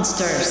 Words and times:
Monsters. 0.00 0.49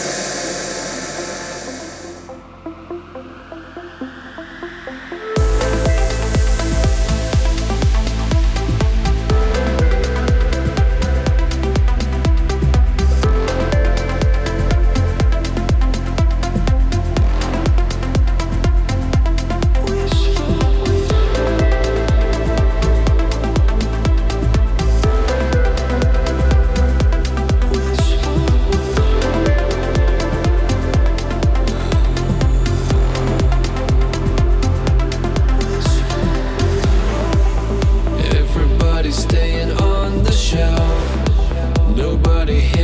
everybody 42.50 42.79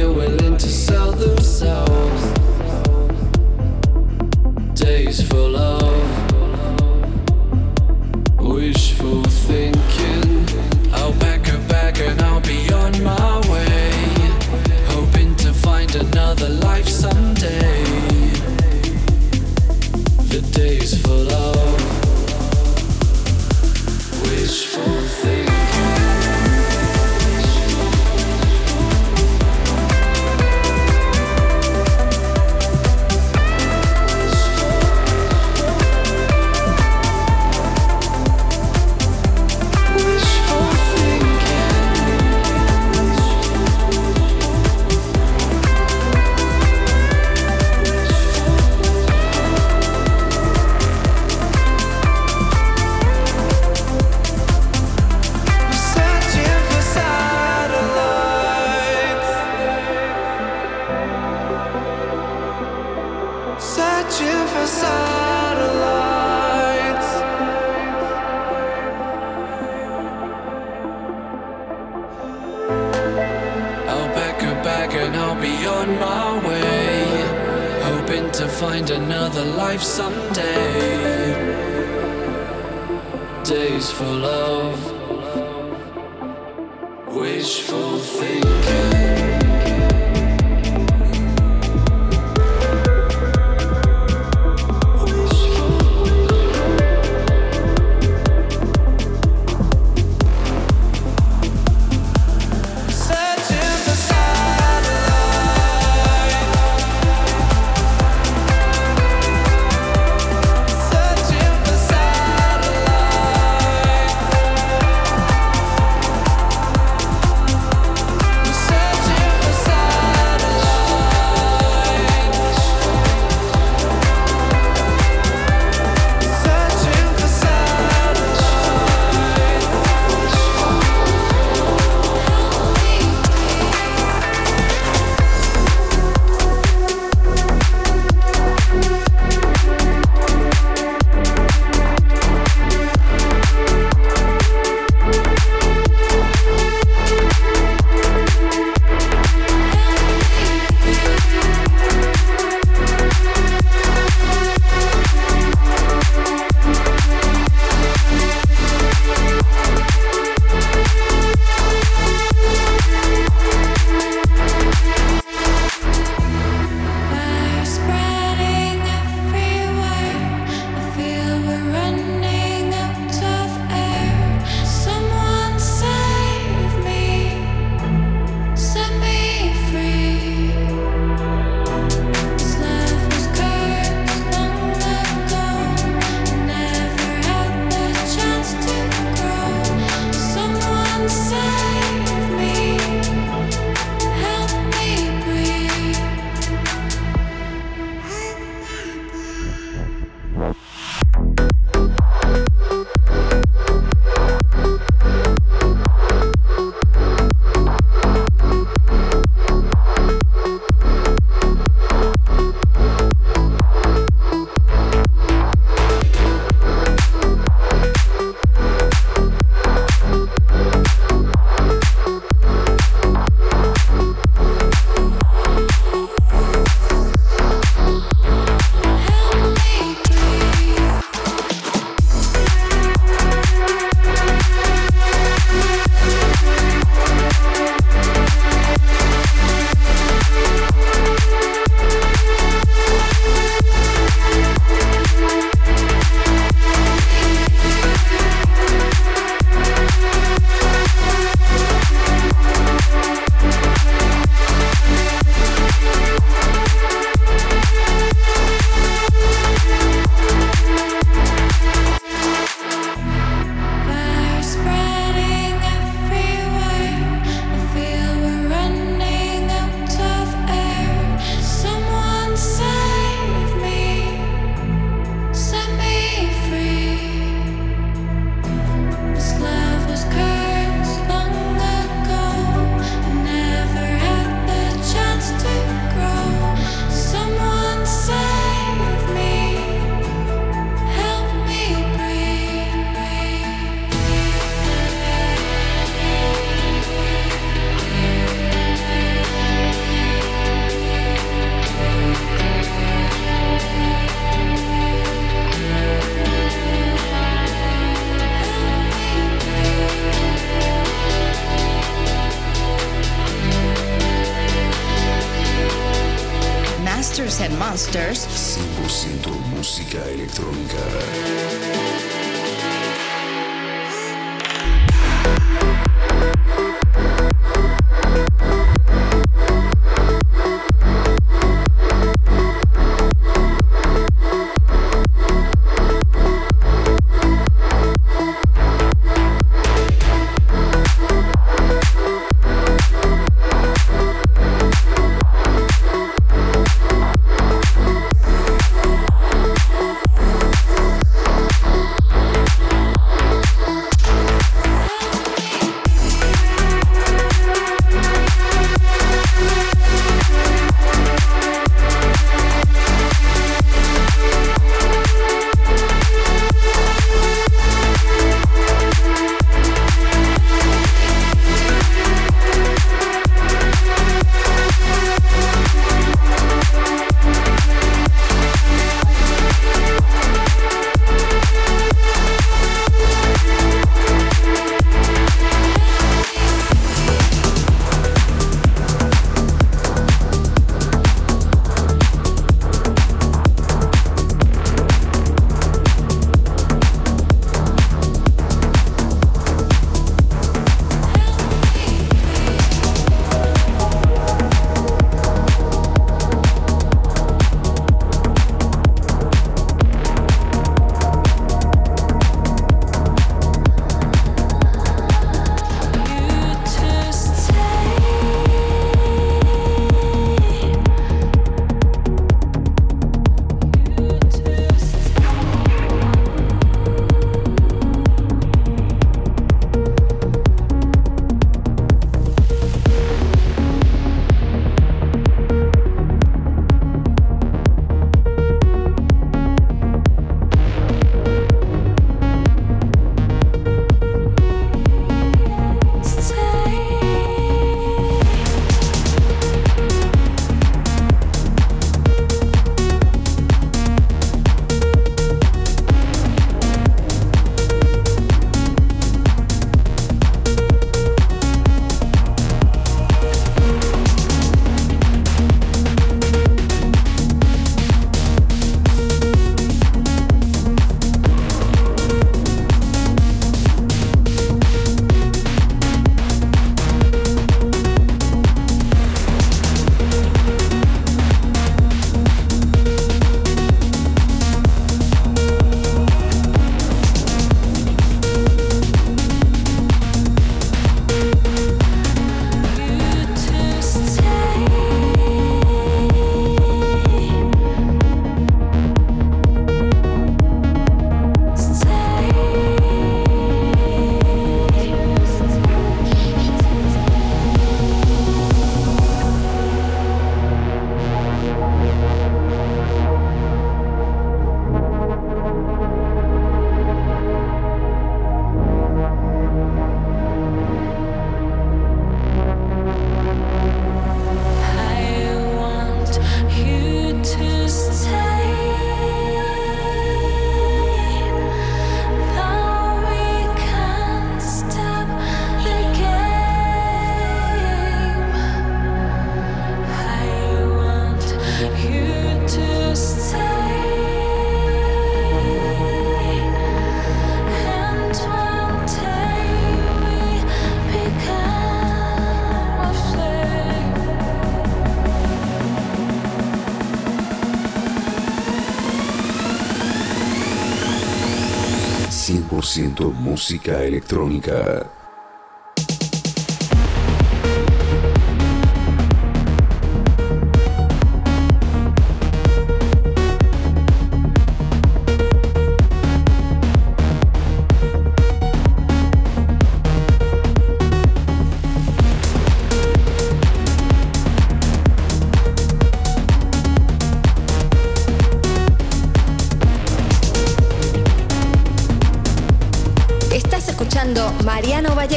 música 563.12 563.84
electrónica. 563.84 565.05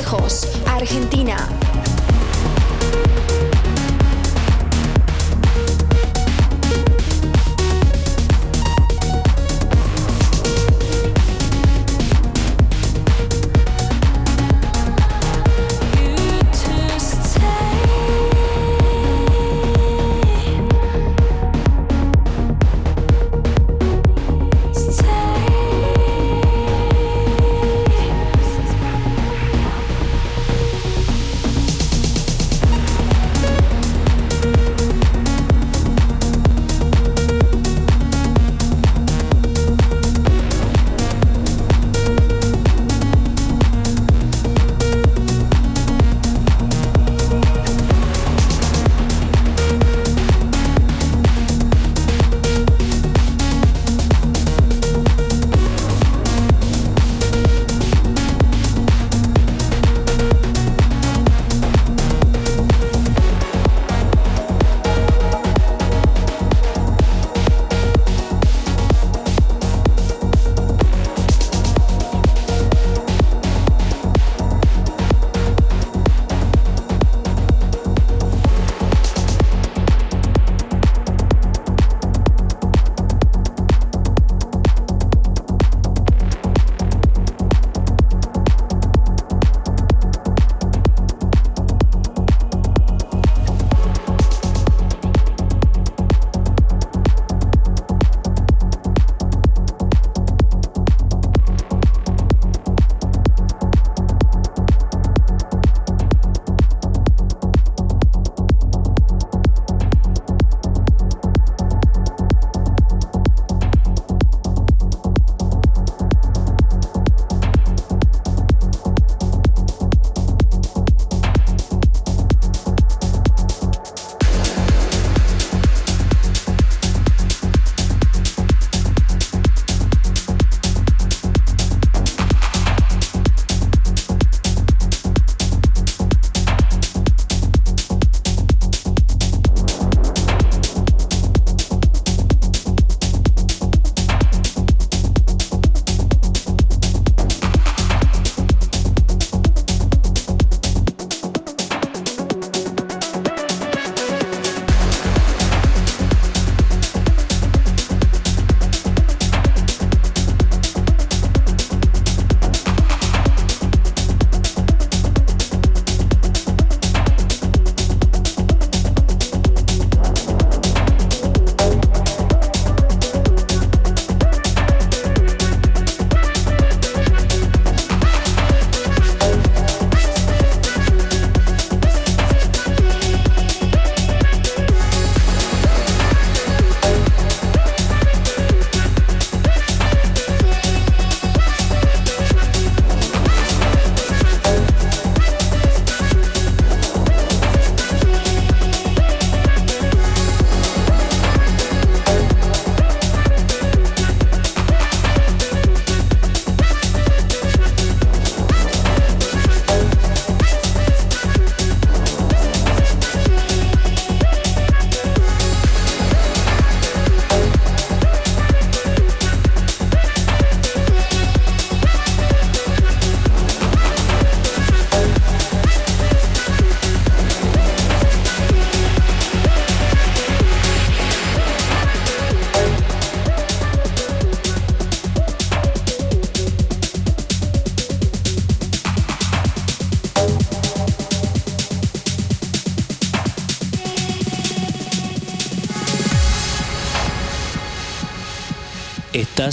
course. 0.08 0.47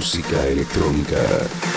Música 0.00 0.46
electrónica. 0.48 1.69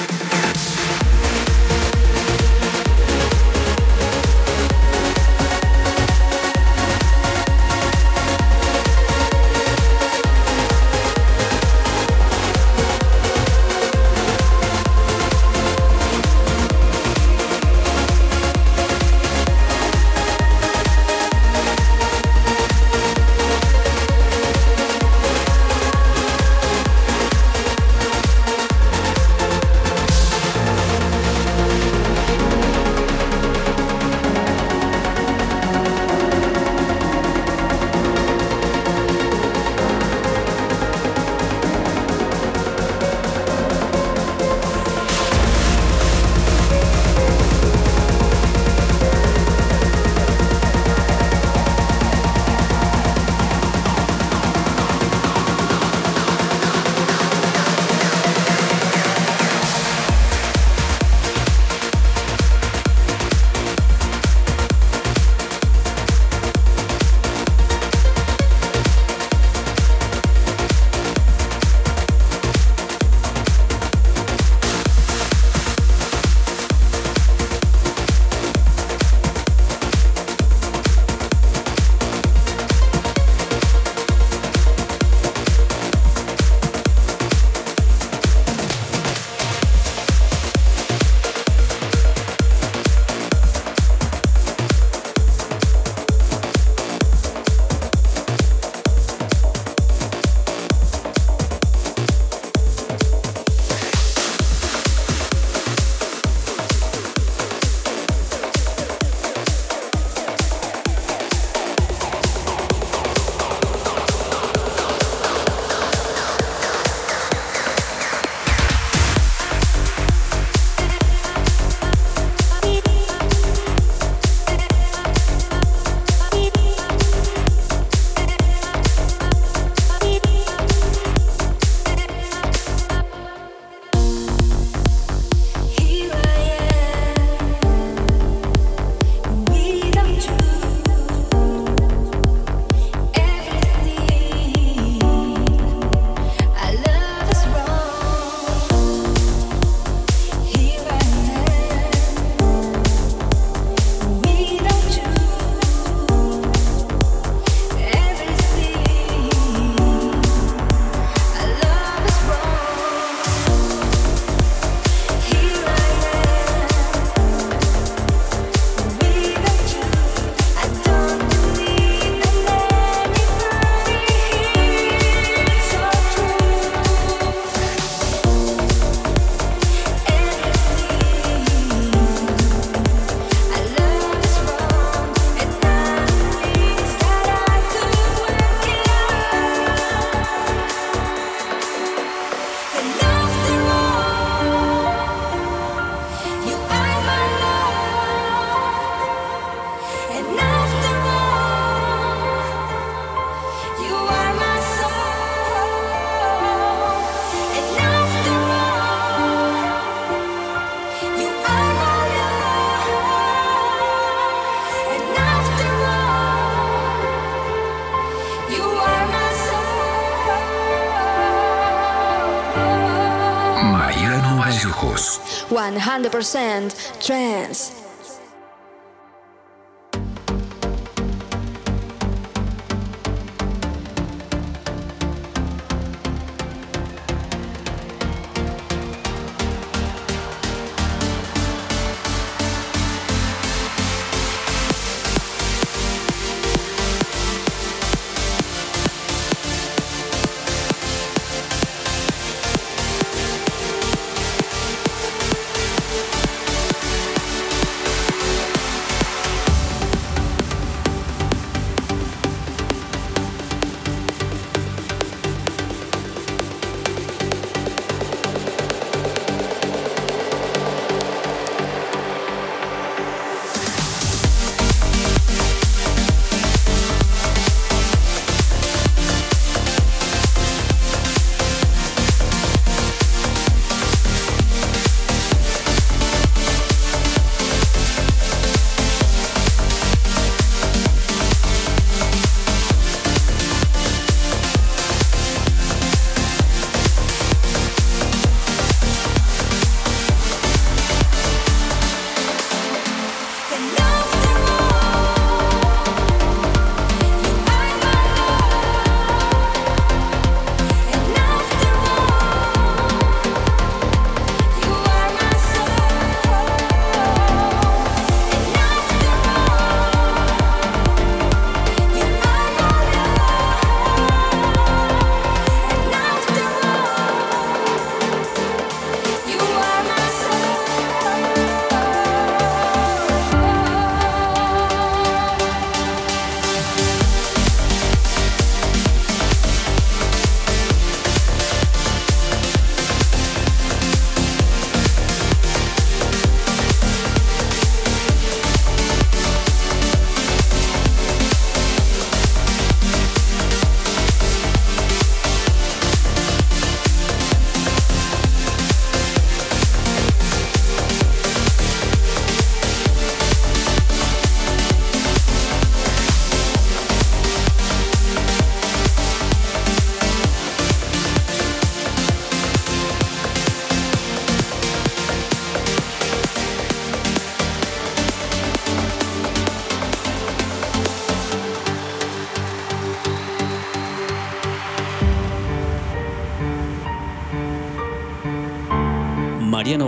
100% 226.14 227.00
trance. 227.00 227.83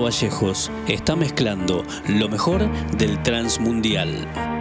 Vallejos 0.06 0.70
está 0.88 1.16
mezclando 1.16 1.84
lo 2.08 2.30
mejor 2.30 2.70
del 2.96 3.24
Transmundial. 3.24 4.55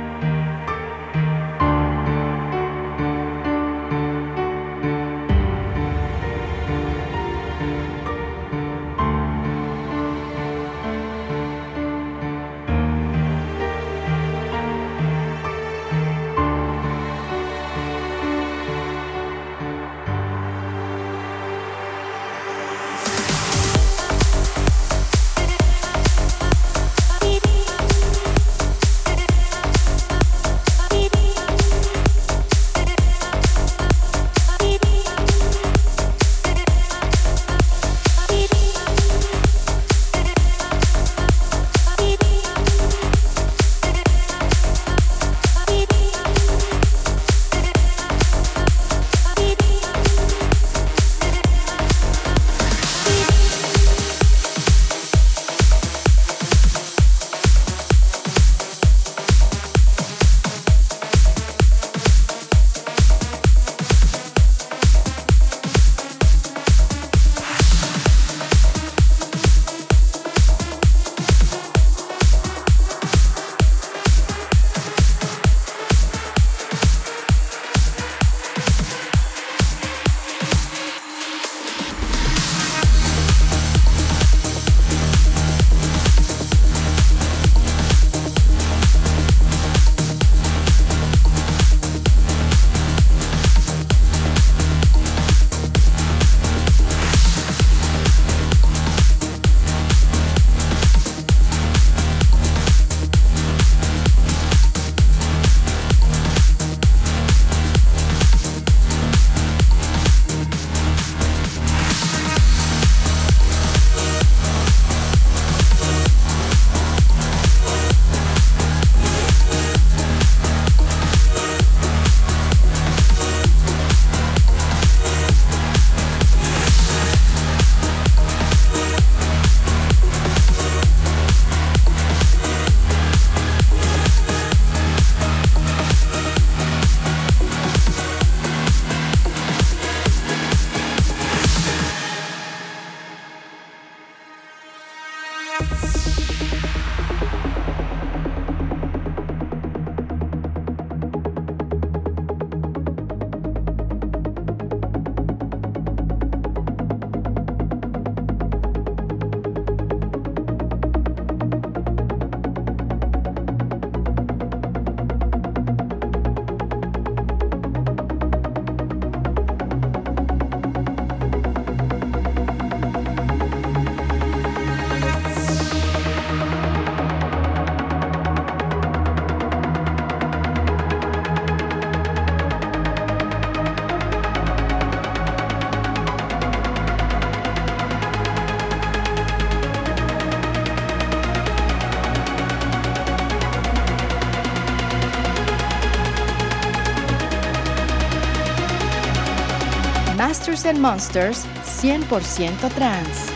Monsters 200.73 201.45
100% 201.65 202.75
trans. 202.75 203.34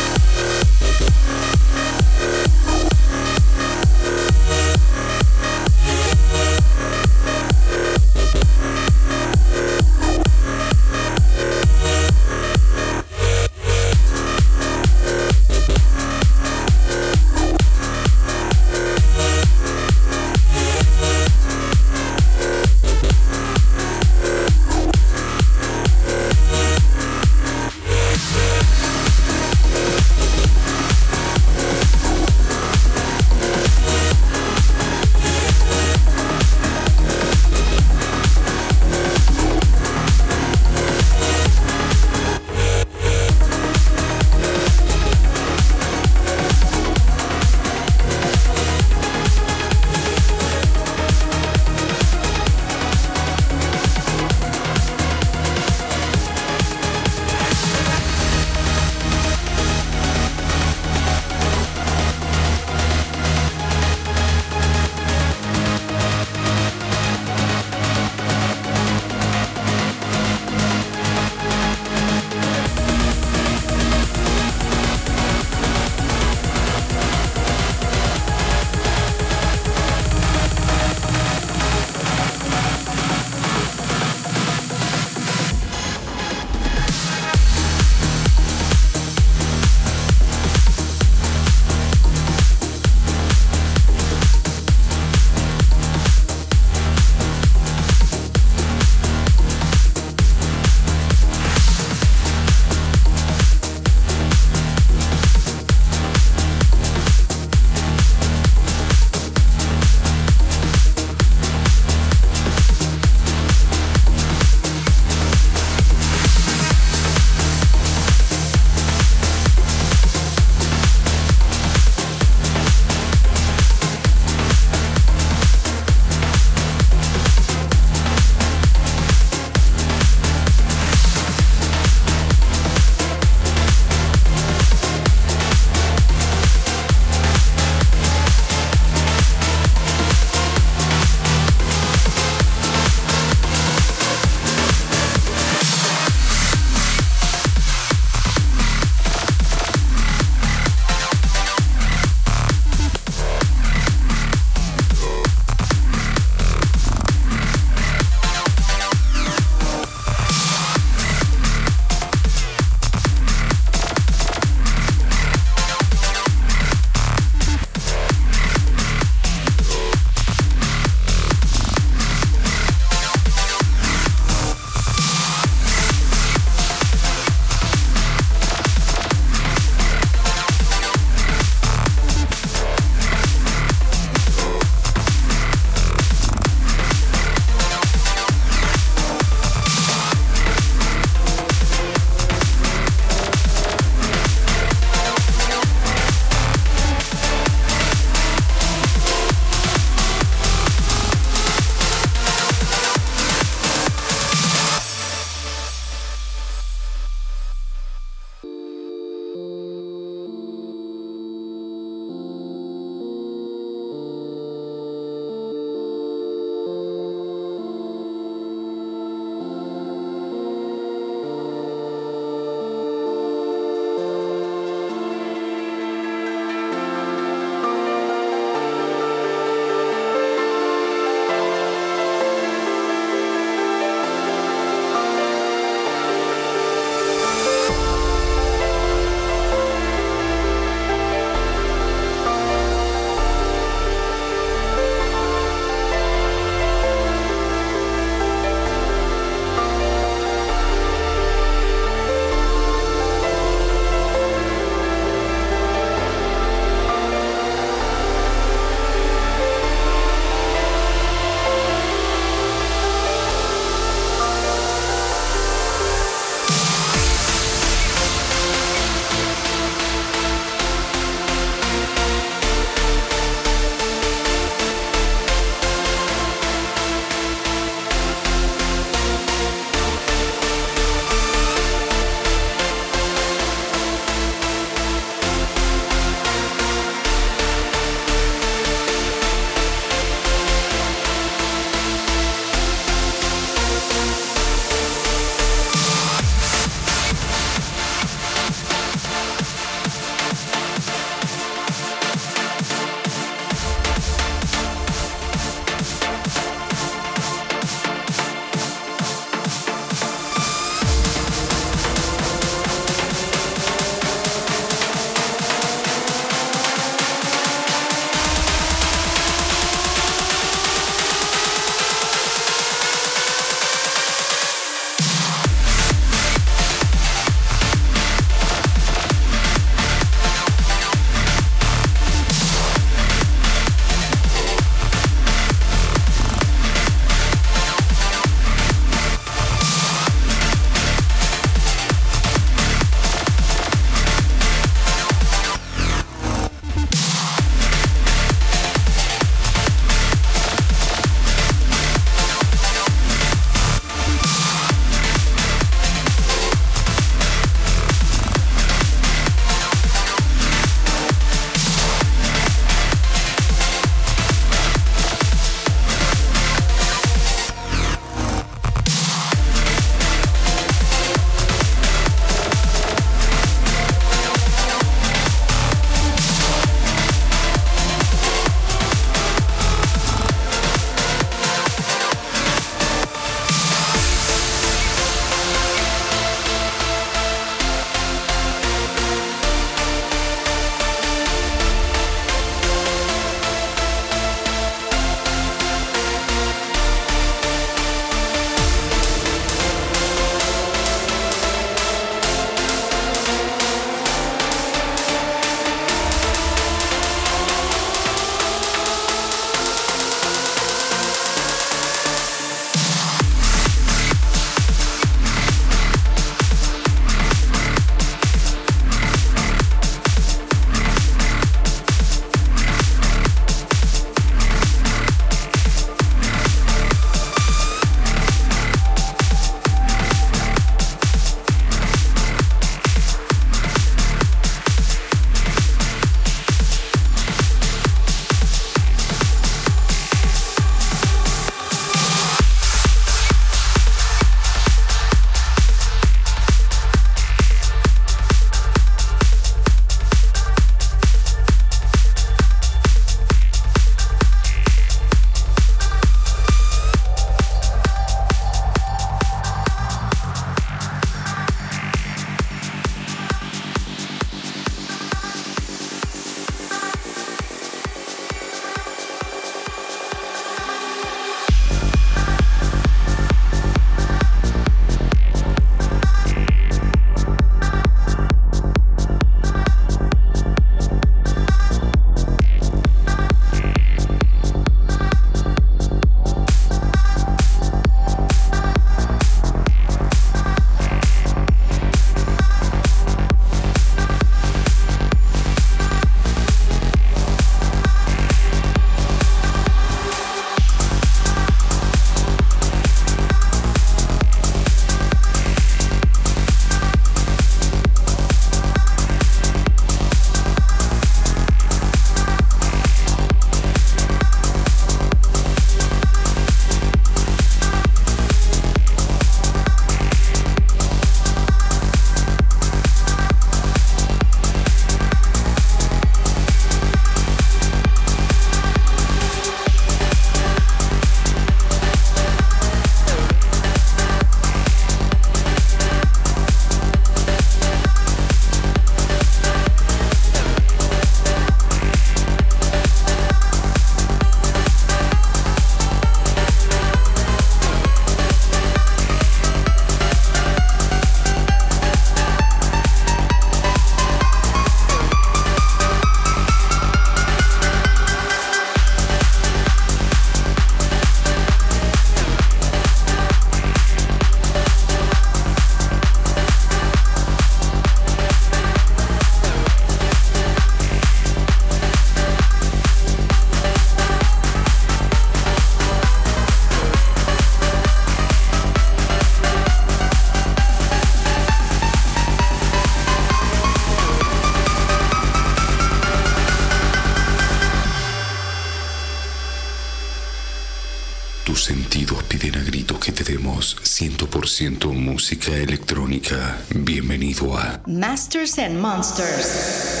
Música 594.93 595.57
electrónica. 595.57 596.55
Bienvenido 596.75 597.57
a 597.57 597.81
Masters 597.87 598.59
and 598.59 598.79
Monsters. 598.79 600.00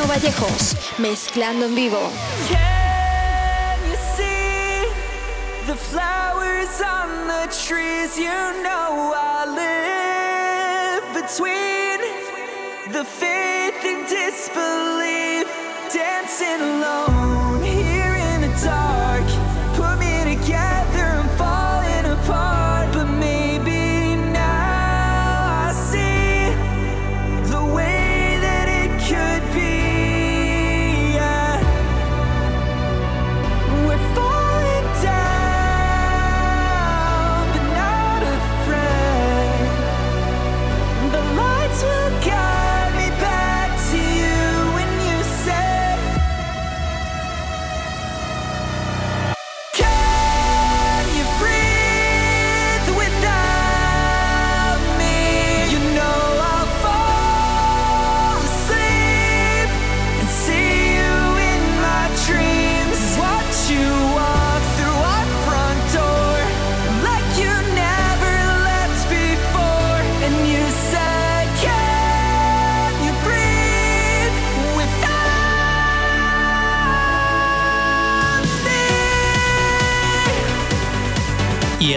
Mariano 0.00 0.06
Vallejos, 0.06 0.76
mezclando 0.98 1.66
en 1.66 1.74
vivo. 1.74 1.98
Can 2.48 3.90
you 3.90 3.96
see 4.16 4.86
the 5.66 5.76
flowers 5.76 6.80
on 6.80 7.28
the 7.28 7.46
trees? 7.66 8.16
You 8.16 8.62
know 8.62 9.12
I 9.14 9.44
live 11.04 11.04
between 11.14 12.00
the 12.92 13.04
faith 13.04 13.84
and 13.84 14.06
disbelief, 14.08 15.46
dancing 15.92 16.60
alone 16.60 17.09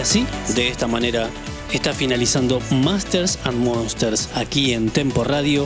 así, 0.03 0.25
de 0.53 0.67
esta 0.67 0.85
manera, 0.85 1.29
está 1.71 1.93
finalizando 1.93 2.61
Masters 2.71 3.39
and 3.45 3.57
Monsters 3.57 4.27
aquí 4.35 4.73
en 4.73 4.89
Tempo 4.89 5.23
Radio, 5.23 5.65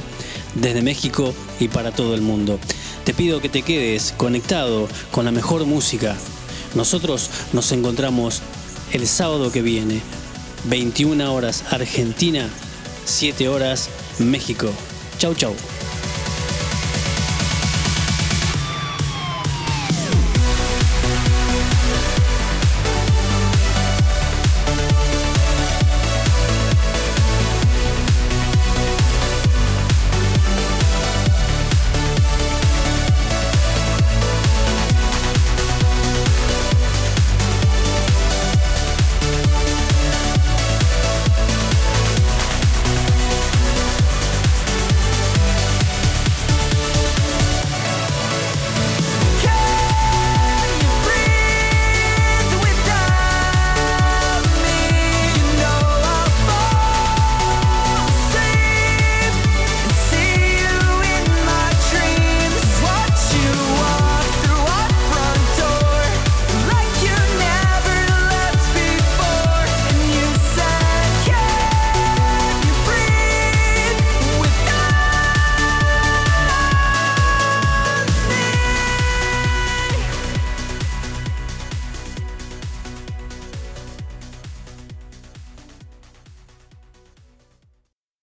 desde 0.54 0.84
México 0.84 1.34
y 1.60 1.70
para 1.70 1.92
todo 1.92 2.14
el 2.14 2.22
mundo. 2.22 2.60
Te 3.04 3.16
pido 3.16 3.42
que 3.42 3.50
te 3.50 3.64
quedes 3.64 4.14
conectado 4.16 4.88
con 5.10 5.26
la 5.26 5.32
mejor 5.32 5.66
música. 5.66 6.16
Nosotros 6.76 7.32
nos 7.52 7.72
encontramos 7.72 8.44
el 8.94 9.08
sábado 9.08 9.52
que 9.52 9.64
viene, 9.64 10.02
21 10.66 11.34
horas 11.34 11.64
Argentina, 11.72 12.48
7 13.06 13.50
horas 13.50 13.90
México. 14.20 14.70
Chau 15.18 15.34
chau. 15.34 15.56